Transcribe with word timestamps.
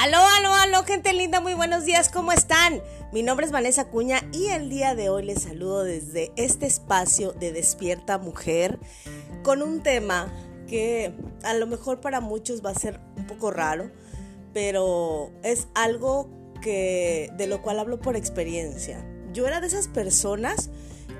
Aló, 0.00 0.18
aló, 0.36 0.54
aló, 0.54 0.84
gente 0.84 1.12
linda, 1.12 1.40
muy 1.40 1.54
buenos 1.54 1.84
días, 1.84 2.08
¿cómo 2.08 2.30
están? 2.30 2.80
Mi 3.12 3.24
nombre 3.24 3.44
es 3.44 3.50
Vanessa 3.50 3.88
Cuña 3.88 4.20
y 4.32 4.46
el 4.46 4.70
día 4.70 4.94
de 4.94 5.08
hoy 5.08 5.24
les 5.24 5.42
saludo 5.42 5.82
desde 5.82 6.30
este 6.36 6.66
espacio 6.66 7.32
de 7.32 7.50
Despierta 7.50 8.16
Mujer 8.16 8.78
con 9.42 9.60
un 9.60 9.82
tema 9.82 10.32
que 10.68 11.12
a 11.42 11.52
lo 11.54 11.66
mejor 11.66 12.00
para 12.00 12.20
muchos 12.20 12.64
va 12.64 12.70
a 12.70 12.74
ser 12.76 13.00
un 13.16 13.26
poco 13.26 13.50
raro, 13.50 13.90
pero 14.54 15.32
es 15.42 15.66
algo 15.74 16.30
que 16.62 17.32
de 17.36 17.48
lo 17.48 17.60
cual 17.60 17.80
hablo 17.80 17.98
por 17.98 18.14
experiencia. 18.14 19.04
Yo 19.32 19.48
era 19.48 19.60
de 19.60 19.66
esas 19.66 19.88
personas 19.88 20.70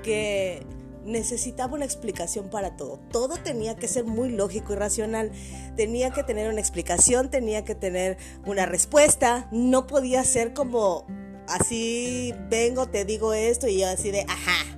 que 0.03 0.65
necesitaba 1.09 1.73
una 1.73 1.85
explicación 1.85 2.49
para 2.49 2.77
todo. 2.77 2.99
Todo 3.11 3.35
tenía 3.37 3.75
que 3.75 3.87
ser 3.87 4.05
muy 4.05 4.29
lógico 4.29 4.73
y 4.73 4.75
racional. 4.75 5.31
Tenía 5.75 6.11
que 6.11 6.23
tener 6.23 6.49
una 6.49 6.59
explicación, 6.59 7.29
tenía 7.29 7.63
que 7.63 7.75
tener 7.75 8.17
una 8.45 8.65
respuesta. 8.65 9.49
No 9.51 9.87
podía 9.87 10.23
ser 10.23 10.53
como 10.53 11.05
así, 11.47 12.33
vengo, 12.49 12.87
te 12.87 13.05
digo 13.05 13.33
esto 13.33 13.67
y 13.67 13.79
yo 13.79 13.87
así 13.87 14.11
de, 14.11 14.21
ajá. 14.21 14.77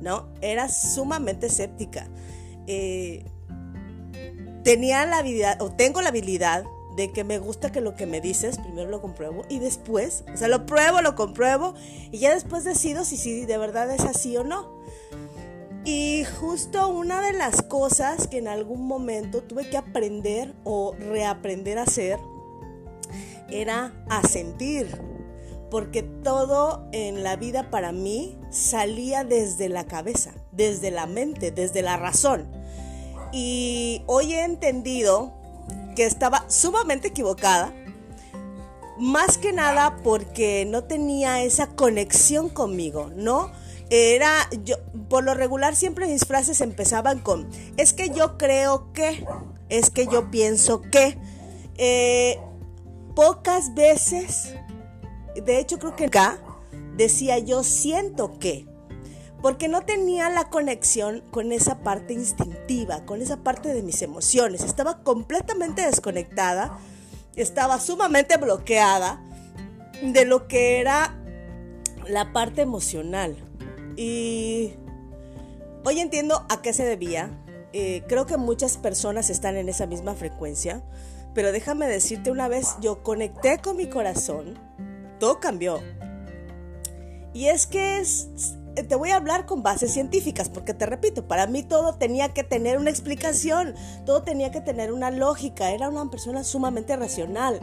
¿No? 0.00 0.28
Era 0.40 0.68
sumamente 0.68 1.46
escéptica. 1.46 2.08
Eh, 2.66 3.24
tenía 4.64 5.06
la 5.06 5.18
habilidad, 5.18 5.60
o 5.62 5.70
tengo 5.70 6.02
la 6.02 6.08
habilidad 6.08 6.64
de 6.96 7.12
que 7.12 7.24
me 7.24 7.38
gusta 7.38 7.70
que 7.70 7.80
lo 7.80 7.94
que 7.94 8.06
me 8.06 8.20
dices, 8.20 8.58
primero 8.58 8.90
lo 8.90 9.02
compruebo 9.02 9.44
y 9.50 9.58
después, 9.58 10.24
o 10.32 10.36
sea, 10.36 10.48
lo 10.48 10.64
pruebo, 10.64 11.02
lo 11.02 11.14
compruebo 11.14 11.74
y 12.10 12.18
ya 12.18 12.34
después 12.34 12.64
decido 12.64 13.04
si, 13.04 13.18
si 13.18 13.44
de 13.44 13.58
verdad 13.58 13.90
es 13.90 14.00
así 14.00 14.36
o 14.36 14.44
no. 14.44 14.80
Y 15.86 16.24
justo 16.24 16.88
una 16.88 17.22
de 17.22 17.32
las 17.32 17.62
cosas 17.62 18.26
que 18.26 18.38
en 18.38 18.48
algún 18.48 18.88
momento 18.88 19.44
tuve 19.44 19.70
que 19.70 19.76
aprender 19.76 20.52
o 20.64 20.96
reaprender 20.98 21.78
a 21.78 21.84
hacer 21.84 22.18
era 23.48 23.94
a 24.10 24.26
sentir. 24.26 25.00
Porque 25.70 26.02
todo 26.02 26.88
en 26.90 27.22
la 27.22 27.36
vida 27.36 27.70
para 27.70 27.92
mí 27.92 28.36
salía 28.50 29.22
desde 29.22 29.68
la 29.68 29.84
cabeza, 29.84 30.34
desde 30.50 30.90
la 30.90 31.06
mente, 31.06 31.52
desde 31.52 31.82
la 31.82 31.96
razón. 31.96 32.48
Y 33.32 34.02
hoy 34.06 34.34
he 34.34 34.42
entendido 34.42 35.34
que 35.94 36.04
estaba 36.04 36.50
sumamente 36.50 37.08
equivocada, 37.08 37.72
más 38.98 39.38
que 39.38 39.52
nada 39.52 39.98
porque 40.02 40.66
no 40.66 40.82
tenía 40.82 41.44
esa 41.44 41.68
conexión 41.68 42.48
conmigo, 42.48 43.08
¿no? 43.14 43.52
Era, 43.90 44.48
yo, 44.64 44.76
por 45.08 45.22
lo 45.22 45.34
regular 45.34 45.76
siempre 45.76 46.06
mis 46.08 46.24
frases 46.24 46.60
empezaban 46.60 47.20
con, 47.20 47.48
es 47.76 47.92
que 47.92 48.10
yo 48.10 48.36
creo 48.36 48.92
que, 48.92 49.24
es 49.68 49.90
que 49.90 50.06
yo 50.06 50.30
pienso 50.30 50.82
que. 50.82 51.18
Eh, 51.78 52.38
pocas 53.16 53.74
veces, 53.74 54.54
de 55.34 55.58
hecho 55.58 55.78
creo 55.78 55.96
que 55.96 56.04
acá 56.04 56.38
decía 56.96 57.38
yo 57.38 57.64
siento 57.64 58.38
que, 58.38 58.66
porque 59.42 59.68
no 59.68 59.82
tenía 59.82 60.28
la 60.28 60.50
conexión 60.50 61.22
con 61.30 61.50
esa 61.50 61.78
parte 61.78 62.12
instintiva, 62.12 63.06
con 63.06 63.22
esa 63.22 63.38
parte 63.38 63.72
de 63.72 63.82
mis 63.82 64.02
emociones. 64.02 64.62
Estaba 64.62 65.02
completamente 65.02 65.82
desconectada, 65.82 66.78
estaba 67.36 67.80
sumamente 67.80 68.36
bloqueada 68.36 69.22
de 70.02 70.24
lo 70.26 70.46
que 70.46 70.78
era 70.80 71.18
la 72.06 72.32
parte 72.32 72.62
emocional. 72.62 73.36
Y 73.96 74.74
hoy 75.84 76.00
entiendo 76.00 76.44
a 76.48 76.62
qué 76.62 76.72
se 76.72 76.84
debía. 76.84 77.30
Eh, 77.72 78.04
creo 78.08 78.26
que 78.26 78.36
muchas 78.36 78.76
personas 78.76 79.30
están 79.30 79.56
en 79.56 79.68
esa 79.68 79.86
misma 79.86 80.14
frecuencia. 80.14 80.82
Pero 81.34 81.52
déjame 81.52 81.86
decirte 81.86 82.30
una 82.30 82.48
vez, 82.48 82.76
yo 82.80 83.02
conecté 83.02 83.58
con 83.58 83.76
mi 83.76 83.90
corazón, 83.90 84.58
todo 85.20 85.38
cambió. 85.38 85.80
Y 87.34 87.48
es 87.48 87.66
que 87.66 88.02
te 88.82 88.94
voy 88.94 89.10
a 89.10 89.16
hablar 89.16 89.44
con 89.44 89.62
bases 89.62 89.92
científicas, 89.92 90.48
porque 90.48 90.72
te 90.72 90.86
repito, 90.86 91.28
para 91.28 91.46
mí 91.46 91.62
todo 91.62 91.94
tenía 91.96 92.32
que 92.32 92.42
tener 92.42 92.78
una 92.78 92.88
explicación, 92.88 93.74
todo 94.06 94.22
tenía 94.22 94.50
que 94.50 94.62
tener 94.62 94.92
una 94.92 95.10
lógica, 95.10 95.72
era 95.72 95.90
una 95.90 96.10
persona 96.10 96.42
sumamente 96.42 96.96
racional. 96.96 97.60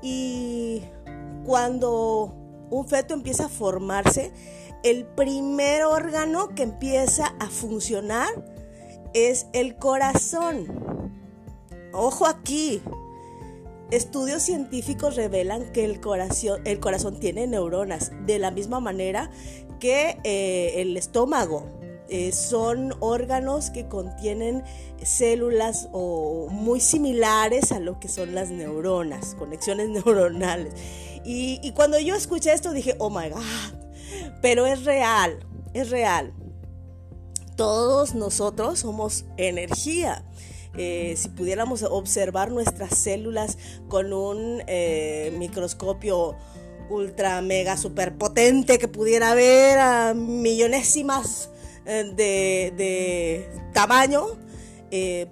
Y 0.00 0.82
cuando 1.44 2.34
un 2.70 2.88
feto 2.88 3.12
empieza 3.12 3.44
a 3.44 3.48
formarse, 3.50 4.32
el 4.82 5.04
primer 5.04 5.84
órgano 5.84 6.48
que 6.54 6.62
empieza 6.64 7.34
a 7.38 7.48
funcionar 7.48 8.28
es 9.14 9.46
el 9.52 9.76
corazón. 9.76 10.66
Ojo 11.92 12.26
aquí. 12.26 12.82
Estudios 13.90 14.42
científicos 14.42 15.16
revelan 15.16 15.70
que 15.72 15.84
el 15.84 16.00
corazón, 16.00 16.62
el 16.64 16.80
corazón 16.80 17.20
tiene 17.20 17.46
neuronas, 17.46 18.10
de 18.24 18.38
la 18.38 18.50
misma 18.50 18.80
manera 18.80 19.30
que 19.80 20.18
eh, 20.24 20.80
el 20.80 20.96
estómago. 20.96 21.66
Eh, 22.08 22.32
son 22.32 22.94
órganos 23.00 23.70
que 23.70 23.88
contienen 23.88 24.64
células 25.02 25.88
o 25.92 26.46
muy 26.50 26.78
similares 26.80 27.72
a 27.72 27.80
lo 27.80 27.98
que 27.98 28.08
son 28.08 28.34
las 28.34 28.50
neuronas, 28.50 29.34
conexiones 29.34 29.88
neuronales. 29.90 30.74
Y, 31.24 31.58
y 31.62 31.72
cuando 31.72 31.98
yo 31.98 32.14
escuché 32.14 32.52
esto 32.52 32.72
dije, 32.72 32.96
oh 32.98 33.08
my 33.08 33.30
God, 33.30 33.81
pero 34.42 34.66
es 34.66 34.84
real, 34.84 35.38
es 35.72 35.88
real. 35.88 36.34
Todos 37.56 38.14
nosotros 38.14 38.80
somos 38.80 39.24
energía. 39.36 40.24
Eh, 40.76 41.14
si 41.16 41.28
pudiéramos 41.28 41.82
observar 41.82 42.50
nuestras 42.50 42.98
células 42.98 43.58
con 43.88 44.12
un 44.12 44.62
eh, 44.66 45.34
microscopio 45.38 46.34
ultra 46.88 47.40
mega 47.42 47.76
super 47.76 48.16
potente 48.16 48.78
que 48.78 48.88
pudiera 48.88 49.34
ver 49.34 49.78
a 49.78 50.14
millonésimas 50.14 51.50
eh, 51.86 52.10
de, 52.14 53.48
tamaño, 53.72 54.26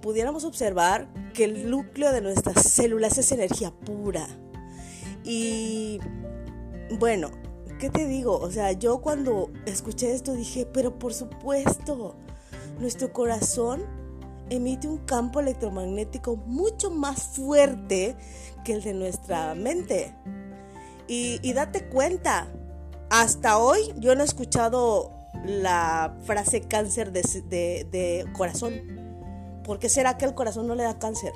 pudiéramos 0.00 0.44
observar 0.44 1.08
que 1.34 1.44
el 1.44 1.70
núcleo 1.70 2.12
de 2.12 2.22
nuestras 2.22 2.62
células 2.62 3.18
es 3.18 3.32
energía 3.32 3.72
pura. 3.72 4.26
Y 5.22 5.98
bueno, 6.98 7.30
¿qué 7.80 7.88
te 7.88 8.06
digo? 8.06 8.38
O 8.38 8.50
sea, 8.50 8.72
yo 8.72 9.00
cuando 9.00 9.50
escuché 9.64 10.14
esto 10.14 10.34
dije, 10.34 10.66
pero 10.66 10.98
por 10.98 11.14
supuesto, 11.14 12.14
nuestro 12.78 13.12
corazón 13.12 13.82
emite 14.50 14.86
un 14.86 14.98
campo 14.98 15.40
electromagnético 15.40 16.36
mucho 16.36 16.90
más 16.90 17.22
fuerte 17.22 18.16
que 18.64 18.74
el 18.74 18.82
de 18.82 18.92
nuestra 18.92 19.54
mente. 19.54 20.14
Y, 21.08 21.52
date 21.54 21.88
cuenta, 21.88 22.46
hasta 23.08 23.58
hoy 23.58 23.80
yo 23.96 24.14
no 24.14 24.22
he 24.22 24.24
escuchado 24.24 25.10
la 25.44 26.14
frase 26.24 26.60
cáncer 26.60 27.10
de, 27.10 28.28
corazón. 28.36 29.62
¿Por 29.64 29.80
qué 29.80 29.88
será 29.88 30.18
que 30.18 30.26
el 30.26 30.34
corazón 30.34 30.68
no 30.68 30.76
le 30.76 30.84
da 30.84 30.98
cáncer? 31.00 31.32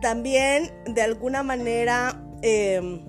También, 0.00 0.72
de 0.86 1.02
alguna 1.02 1.42
manera, 1.42 2.24
em, 2.40 3.02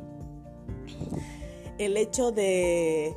el 1.78 1.98
hecho 1.98 2.32
de, 2.32 3.16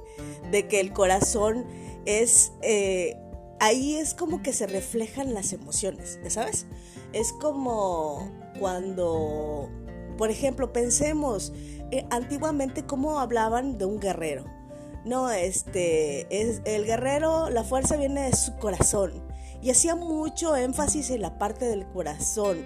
que 0.68 0.80
el 0.80 0.92
corazón 0.92 1.66
es... 2.04 2.52
Eh, 2.62 3.16
ahí 3.60 3.96
es 3.96 4.14
como 4.14 4.42
que 4.42 4.52
se 4.52 4.66
reflejan 4.66 5.34
las 5.34 5.52
emociones, 5.52 6.18
¿sabes? 6.28 6.66
Es 7.12 7.32
como 7.32 8.30
cuando, 8.58 9.70
por 10.18 10.30
ejemplo, 10.30 10.72
pensemos 10.72 11.52
eh, 11.90 12.06
antiguamente 12.10 12.84
cómo 12.84 13.20
hablaban 13.20 13.78
de 13.78 13.86
un 13.86 14.00
guerrero. 14.00 14.44
No, 15.04 15.30
este, 15.30 16.26
es 16.30 16.62
el 16.64 16.84
guerrero, 16.84 17.48
la 17.48 17.62
fuerza 17.62 17.96
viene 17.96 18.22
de 18.22 18.36
su 18.36 18.56
corazón 18.56 19.22
y 19.62 19.70
hacía 19.70 19.94
mucho 19.94 20.56
énfasis 20.56 21.10
en 21.10 21.22
la 21.22 21.38
parte 21.38 21.66
del 21.66 21.86
corazón. 21.86 22.58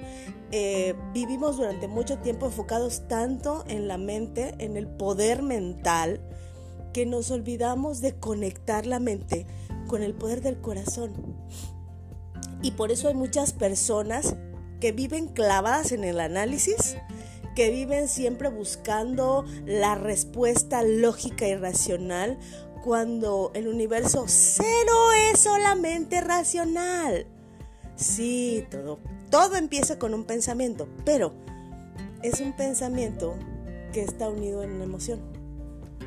Eh, 0.50 0.94
vivimos 1.14 1.56
durante 1.56 1.88
mucho 1.88 2.18
tiempo 2.18 2.46
enfocados 2.46 3.06
tanto 3.08 3.64
en 3.68 3.88
la 3.88 3.98
mente, 3.98 4.54
en 4.58 4.76
el 4.76 4.86
poder 4.86 5.42
mental, 5.42 6.20
que 6.92 7.06
nos 7.06 7.30
olvidamos 7.30 8.00
de 8.00 8.16
conectar 8.16 8.86
la 8.86 8.98
mente 8.98 9.46
con 9.86 10.02
el 10.02 10.14
poder 10.14 10.40
del 10.40 10.60
corazón. 10.60 11.12
Y 12.62 12.72
por 12.72 12.90
eso 12.90 13.08
hay 13.08 13.14
muchas 13.14 13.52
personas 13.52 14.36
que 14.80 14.92
viven 14.92 15.28
clavadas 15.28 15.92
en 15.92 16.04
el 16.04 16.20
análisis, 16.20 16.96
que 17.54 17.70
viven 17.70 18.08
siempre 18.08 18.48
buscando 18.48 19.44
la 19.66 19.94
respuesta 19.94 20.82
lógica 20.82 21.46
y 21.46 21.56
racional 21.56 22.38
cuando 22.84 23.50
el 23.54 23.68
universo 23.68 24.24
cero 24.26 25.12
es 25.30 25.40
solamente 25.40 26.20
racional. 26.20 27.26
Sí, 27.96 28.66
todo, 28.70 28.98
todo 29.30 29.56
empieza 29.56 29.98
con 29.98 30.14
un 30.14 30.24
pensamiento, 30.24 30.88
pero 31.04 31.32
es 32.22 32.40
un 32.40 32.54
pensamiento 32.54 33.34
que 33.92 34.02
está 34.02 34.28
unido 34.28 34.62
en 34.62 34.72
una 34.72 34.84
emoción. 34.84 35.20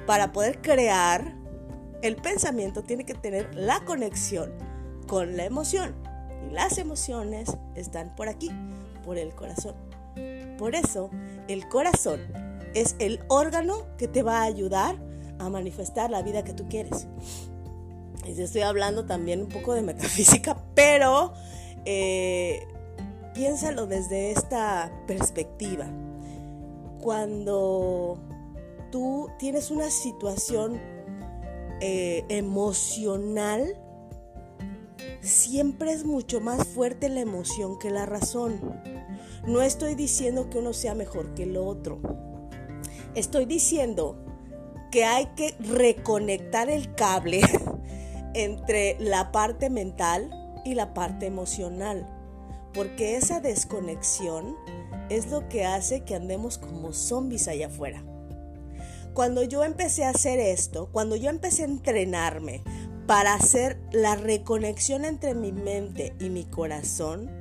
Para 0.07 0.31
poder 0.31 0.61
crear, 0.61 1.35
el 2.01 2.15
pensamiento 2.15 2.83
tiene 2.83 3.05
que 3.05 3.13
tener 3.13 3.53
la 3.55 3.83
conexión 3.85 4.51
con 5.07 5.37
la 5.37 5.45
emoción. 5.45 5.95
Y 6.49 6.53
las 6.53 6.77
emociones 6.77 7.49
están 7.75 8.15
por 8.15 8.27
aquí, 8.27 8.51
por 9.05 9.17
el 9.17 9.33
corazón. 9.33 9.75
Por 10.57 10.75
eso, 10.75 11.09
el 11.47 11.67
corazón 11.69 12.19
es 12.73 12.95
el 12.99 13.19
órgano 13.27 13.85
que 13.97 14.07
te 14.07 14.23
va 14.23 14.39
a 14.39 14.43
ayudar 14.43 14.97
a 15.39 15.49
manifestar 15.49 16.09
la 16.09 16.21
vida 16.21 16.43
que 16.43 16.53
tú 16.53 16.67
quieres. 16.67 17.07
Y 18.25 18.39
estoy 18.41 18.61
hablando 18.61 19.05
también 19.05 19.41
un 19.41 19.49
poco 19.49 19.73
de 19.73 19.81
metafísica, 19.81 20.57
pero 20.75 21.33
eh, 21.85 22.65
piénsalo 23.33 23.87
desde 23.87 24.31
esta 24.31 24.91
perspectiva. 25.07 25.87
Cuando 27.01 28.17
tú 28.91 29.29
tienes 29.39 29.71
una 29.71 29.89
situación 29.89 30.79
eh, 31.81 32.23
emocional, 32.29 33.77
siempre 35.19 35.91
es 35.91 36.05
mucho 36.05 36.39
más 36.39 36.65
fuerte 36.67 37.09
la 37.09 37.19
emoción 37.19 37.77
que 37.77 37.89
la 37.89 38.05
razón. 38.05 38.59
No 39.45 39.61
estoy 39.61 39.95
diciendo 39.95 40.49
que 40.49 40.59
uno 40.59 40.71
sea 40.71 40.95
mejor 40.95 41.33
que 41.33 41.43
el 41.43 41.57
otro. 41.57 41.99
Estoy 43.15 43.45
diciendo 43.45 44.17
que 44.93 45.05
hay 45.05 45.25
que 45.35 45.55
reconectar 45.59 46.69
el 46.69 46.93
cable 46.93 47.41
entre 48.35 48.95
la 48.99 49.31
parte 49.31 49.71
mental 49.71 50.29
y 50.65 50.75
la 50.75 50.93
parte 50.93 51.25
emocional, 51.25 52.07
porque 52.75 53.17
esa 53.17 53.39
desconexión 53.39 54.55
es 55.09 55.31
lo 55.31 55.49
que 55.49 55.65
hace 55.65 56.01
que 56.01 56.13
andemos 56.13 56.59
como 56.59 56.93
zombies 56.93 57.47
allá 57.47 57.67
afuera. 57.67 58.03
Cuando 59.15 59.41
yo 59.41 59.63
empecé 59.63 60.05
a 60.05 60.11
hacer 60.11 60.39
esto, 60.39 60.89
cuando 60.91 61.15
yo 61.15 61.31
empecé 61.31 61.63
a 61.63 61.69
entrenarme 61.69 62.61
para 63.07 63.33
hacer 63.33 63.81
la 63.91 64.15
reconexión 64.15 65.05
entre 65.05 65.33
mi 65.33 65.51
mente 65.51 66.15
y 66.19 66.29
mi 66.29 66.45
corazón, 66.45 67.31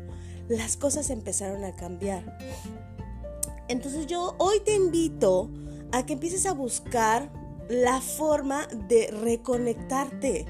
las 0.48 0.78
cosas 0.78 1.10
empezaron 1.10 1.64
a 1.64 1.76
cambiar. 1.76 2.38
Entonces 3.68 4.06
yo 4.06 4.36
hoy 4.38 4.60
te 4.60 4.74
invito 4.74 5.50
a 5.92 6.06
que 6.06 6.14
empieces 6.14 6.46
a 6.46 6.54
buscar 6.54 7.41
la 7.68 8.00
forma 8.00 8.66
de 8.88 9.08
reconectarte. 9.10 10.46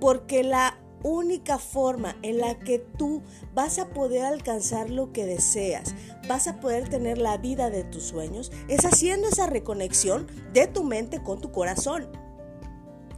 Porque 0.00 0.42
la 0.42 0.78
única 1.02 1.58
forma 1.58 2.16
en 2.22 2.38
la 2.38 2.58
que 2.58 2.78
tú 2.78 3.22
vas 3.54 3.78
a 3.78 3.88
poder 3.90 4.24
alcanzar 4.24 4.90
lo 4.90 5.12
que 5.12 5.24
deseas, 5.24 5.94
vas 6.28 6.48
a 6.48 6.60
poder 6.60 6.88
tener 6.88 7.18
la 7.18 7.36
vida 7.36 7.70
de 7.70 7.84
tus 7.84 8.04
sueños, 8.04 8.50
es 8.68 8.84
haciendo 8.84 9.28
esa 9.28 9.46
reconexión 9.46 10.26
de 10.52 10.66
tu 10.66 10.82
mente 10.82 11.22
con 11.22 11.40
tu 11.40 11.52
corazón. 11.52 12.08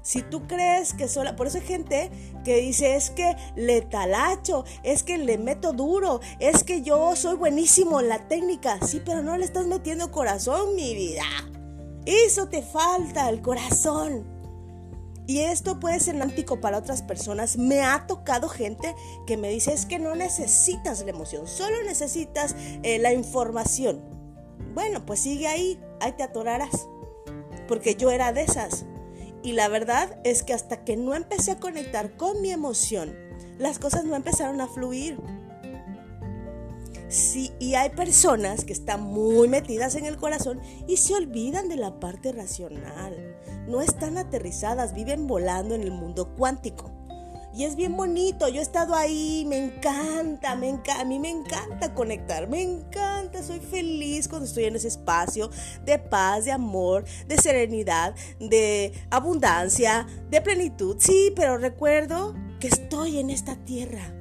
Si 0.02 0.22
tú 0.22 0.46
crees 0.46 0.94
que 0.94 1.08
sola, 1.08 1.36
por 1.36 1.46
eso 1.46 1.58
hay 1.58 1.64
gente 1.64 2.10
que 2.44 2.56
dice, 2.60 2.96
es 2.96 3.10
que 3.10 3.36
le 3.56 3.82
talacho, 3.82 4.64
es 4.82 5.02
que 5.02 5.18
le 5.18 5.36
meto 5.36 5.72
duro, 5.72 6.20
es 6.40 6.64
que 6.64 6.82
yo 6.82 7.14
soy 7.14 7.36
buenísimo 7.36 8.00
en 8.00 8.08
la 8.08 8.26
técnica. 8.26 8.78
Sí, 8.86 9.02
pero 9.04 9.22
no 9.22 9.36
le 9.36 9.44
estás 9.44 9.66
metiendo 9.66 10.10
corazón, 10.10 10.74
mi 10.76 10.94
vida. 10.94 11.24
Eso 12.08 12.48
te 12.48 12.62
falta, 12.62 13.28
el 13.28 13.42
corazón. 13.42 14.24
Y 15.26 15.40
esto 15.40 15.78
puede 15.78 16.00
ser 16.00 16.20
antico 16.22 16.58
para 16.58 16.78
otras 16.78 17.02
personas. 17.02 17.58
Me 17.58 17.82
ha 17.82 18.06
tocado 18.06 18.48
gente 18.48 18.94
que 19.26 19.36
me 19.36 19.50
dice, 19.50 19.74
es 19.74 19.84
que 19.84 19.98
no 19.98 20.14
necesitas 20.14 21.04
la 21.04 21.10
emoción, 21.10 21.46
solo 21.46 21.76
necesitas 21.84 22.56
eh, 22.82 22.98
la 22.98 23.12
información. 23.12 24.00
Bueno, 24.72 25.04
pues 25.04 25.20
sigue 25.20 25.48
ahí, 25.48 25.78
ahí 26.00 26.12
te 26.12 26.22
atorarás. 26.22 26.88
Porque 27.68 27.94
yo 27.94 28.10
era 28.10 28.32
de 28.32 28.40
esas. 28.40 28.86
Y 29.42 29.52
la 29.52 29.68
verdad 29.68 30.18
es 30.24 30.42
que 30.42 30.54
hasta 30.54 30.84
que 30.84 30.96
no 30.96 31.14
empecé 31.14 31.50
a 31.50 31.60
conectar 31.60 32.16
con 32.16 32.40
mi 32.40 32.52
emoción, 32.52 33.14
las 33.58 33.78
cosas 33.78 34.06
no 34.06 34.16
empezaron 34.16 34.62
a 34.62 34.66
fluir. 34.66 35.18
Sí, 37.08 37.52
y 37.58 37.74
hay 37.74 37.88
personas 37.88 38.66
que 38.66 38.74
están 38.74 39.00
muy 39.00 39.48
metidas 39.48 39.94
en 39.94 40.04
el 40.04 40.18
corazón 40.18 40.60
y 40.86 40.98
se 40.98 41.14
olvidan 41.14 41.70
de 41.70 41.76
la 41.76 41.98
parte 42.00 42.32
racional. 42.32 43.38
No 43.66 43.80
están 43.80 44.18
aterrizadas, 44.18 44.94
viven 44.94 45.26
volando 45.26 45.74
en 45.74 45.82
el 45.82 45.90
mundo 45.90 46.34
cuántico. 46.36 46.90
Y 47.54 47.64
es 47.64 47.76
bien 47.76 47.96
bonito, 47.96 48.46
yo 48.48 48.60
he 48.60 48.62
estado 48.62 48.94
ahí, 48.94 49.46
me 49.48 49.56
encanta, 49.56 50.54
me 50.54 50.68
encanta, 50.68 51.00
a 51.00 51.04
mí 51.06 51.18
me 51.18 51.30
encanta 51.30 51.94
conectar, 51.94 52.46
me 52.46 52.62
encanta, 52.62 53.42
soy 53.42 53.58
feliz 53.58 54.28
cuando 54.28 54.46
estoy 54.46 54.64
en 54.64 54.76
ese 54.76 54.88
espacio 54.88 55.50
de 55.84 55.98
paz, 55.98 56.44
de 56.44 56.52
amor, 56.52 57.04
de 57.26 57.38
serenidad, 57.38 58.14
de 58.38 58.92
abundancia, 59.10 60.06
de 60.30 60.42
plenitud. 60.42 60.96
Sí, 61.00 61.32
pero 61.34 61.56
recuerdo 61.56 62.34
que 62.60 62.68
estoy 62.68 63.18
en 63.18 63.30
esta 63.30 63.56
tierra 63.56 64.17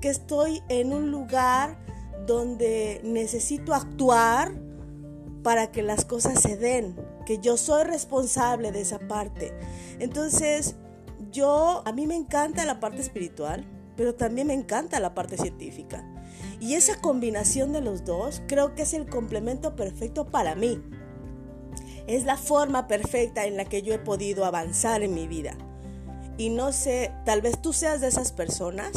que 0.00 0.08
estoy 0.08 0.62
en 0.68 0.92
un 0.92 1.10
lugar 1.10 1.78
donde 2.26 3.00
necesito 3.04 3.74
actuar 3.74 4.52
para 5.42 5.70
que 5.70 5.82
las 5.82 6.04
cosas 6.04 6.40
se 6.40 6.56
den, 6.56 6.96
que 7.24 7.38
yo 7.38 7.56
soy 7.56 7.84
responsable 7.84 8.72
de 8.72 8.82
esa 8.82 8.98
parte. 8.98 9.52
Entonces, 9.98 10.76
yo, 11.32 11.82
a 11.84 11.92
mí 11.92 12.06
me 12.06 12.16
encanta 12.16 12.64
la 12.64 12.80
parte 12.80 13.00
espiritual, 13.00 13.64
pero 13.96 14.14
también 14.14 14.46
me 14.46 14.54
encanta 14.54 15.00
la 15.00 15.14
parte 15.14 15.36
científica. 15.36 16.04
Y 16.60 16.74
esa 16.74 17.00
combinación 17.00 17.72
de 17.72 17.80
los 17.80 18.04
dos 18.04 18.42
creo 18.46 18.74
que 18.74 18.82
es 18.82 18.94
el 18.94 19.08
complemento 19.08 19.74
perfecto 19.74 20.26
para 20.26 20.54
mí. 20.54 20.82
Es 22.06 22.24
la 22.24 22.36
forma 22.36 22.88
perfecta 22.88 23.46
en 23.46 23.56
la 23.56 23.64
que 23.64 23.82
yo 23.82 23.92
he 23.94 23.98
podido 23.98 24.44
avanzar 24.44 25.02
en 25.02 25.14
mi 25.14 25.26
vida. 25.26 25.56
Y 26.36 26.50
no 26.50 26.72
sé, 26.72 27.12
tal 27.24 27.42
vez 27.42 27.60
tú 27.60 27.72
seas 27.72 28.00
de 28.00 28.08
esas 28.08 28.32
personas 28.32 28.92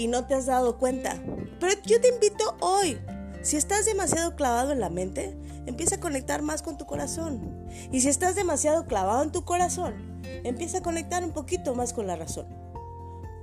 y 0.00 0.06
no 0.06 0.24
te 0.24 0.32
has 0.32 0.46
dado 0.46 0.78
cuenta. 0.78 1.18
Pero 1.60 1.74
yo 1.84 2.00
te 2.00 2.08
invito 2.08 2.56
hoy, 2.60 2.98
si 3.42 3.58
estás 3.58 3.84
demasiado 3.84 4.34
clavado 4.34 4.72
en 4.72 4.80
la 4.80 4.88
mente, 4.88 5.36
empieza 5.66 5.96
a 5.96 6.00
conectar 6.00 6.40
más 6.40 6.62
con 6.62 6.78
tu 6.78 6.86
corazón. 6.86 7.68
Y 7.92 8.00
si 8.00 8.08
estás 8.08 8.34
demasiado 8.34 8.86
clavado 8.86 9.22
en 9.22 9.30
tu 9.30 9.44
corazón, 9.44 10.22
empieza 10.42 10.78
a 10.78 10.82
conectar 10.82 11.22
un 11.22 11.32
poquito 11.32 11.74
más 11.74 11.92
con 11.92 12.06
la 12.06 12.16
razón. 12.16 12.46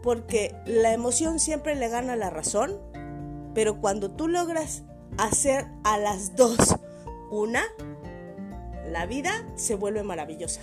Porque 0.01 0.55
la 0.65 0.93
emoción 0.93 1.39
siempre 1.39 1.75
le 1.75 1.89
gana 1.89 2.13
a 2.13 2.15
la 2.17 2.31
razón, 2.31 2.75
pero 3.53 3.79
cuando 3.79 4.09
tú 4.09 4.27
logras 4.27 4.81
hacer 5.19 5.67
a 5.83 5.99
las 5.99 6.35
dos 6.35 6.57
una, 7.29 7.65
la 8.89 9.05
vida 9.05 9.31
se 9.53 9.75
vuelve 9.75 10.01
maravillosa. 10.01 10.61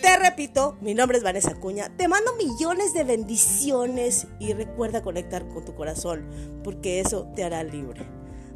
Te 0.00 0.16
repito, 0.18 0.76
mi 0.80 0.94
nombre 0.94 1.18
es 1.18 1.24
Vanessa 1.24 1.54
Cuña. 1.54 1.90
Te 1.96 2.08
mando 2.08 2.34
millones 2.34 2.92
de 2.92 3.04
bendiciones 3.04 4.26
y 4.38 4.52
recuerda 4.52 5.02
conectar 5.02 5.48
con 5.48 5.64
tu 5.64 5.74
corazón, 5.74 6.60
porque 6.62 7.00
eso 7.00 7.30
te 7.34 7.44
hará 7.44 7.62
libre. 7.62 8.06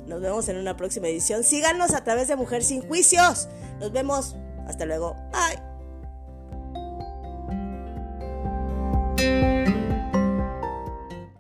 Nos 0.06 0.20
vemos 0.20 0.49
en 0.49 0.56
una 0.56 0.76
próxima 0.76 1.09
edición. 1.09 1.44
Síganos 1.44 1.94
a 1.94 2.04
través 2.04 2.28
de 2.28 2.37
Mujer 2.37 2.62
Sin 2.62 2.82
Juicios. 2.82 3.49
Nos 3.78 3.92
vemos. 3.92 4.37
Hasta 4.66 4.85
luego. 4.85 5.14
Bye. 5.32 5.69